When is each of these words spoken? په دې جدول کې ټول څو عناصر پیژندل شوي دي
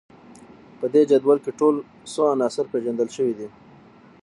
په 0.79 0.85
دې 0.93 1.01
جدول 1.11 1.37
کې 1.43 1.51
ټول 1.59 1.75
څو 2.13 2.23
عناصر 2.33 2.65
پیژندل 2.71 3.09
شوي 3.15 3.33
دي 3.39 3.47